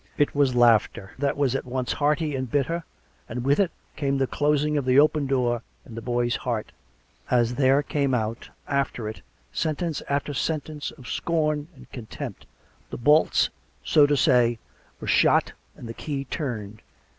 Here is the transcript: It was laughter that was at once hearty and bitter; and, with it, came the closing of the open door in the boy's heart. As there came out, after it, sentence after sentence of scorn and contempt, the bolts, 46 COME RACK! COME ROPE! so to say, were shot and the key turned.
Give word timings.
It 0.17 0.33
was 0.33 0.55
laughter 0.55 1.11
that 1.19 1.37
was 1.37 1.53
at 1.53 1.63
once 1.63 1.93
hearty 1.93 2.35
and 2.35 2.49
bitter; 2.49 2.83
and, 3.29 3.43
with 3.45 3.59
it, 3.59 3.69
came 3.95 4.17
the 4.17 4.25
closing 4.25 4.75
of 4.75 4.83
the 4.83 4.99
open 4.99 5.27
door 5.27 5.61
in 5.85 5.93
the 5.93 6.01
boy's 6.01 6.37
heart. 6.37 6.71
As 7.29 7.53
there 7.53 7.83
came 7.83 8.15
out, 8.15 8.49
after 8.67 9.07
it, 9.07 9.21
sentence 9.53 10.01
after 10.09 10.33
sentence 10.33 10.89
of 10.89 11.07
scorn 11.07 11.67
and 11.75 11.87
contempt, 11.91 12.47
the 12.89 12.97
bolts, 12.97 13.51
46 13.85 13.93
COME 13.93 13.99
RACK! 14.01 14.07
COME 14.07 14.07
ROPE! 14.07 14.07
so 14.07 14.07
to 14.07 14.17
say, 14.17 14.59
were 15.01 15.07
shot 15.07 15.53
and 15.75 15.87
the 15.87 15.93
key 15.93 16.25
turned. 16.25 16.81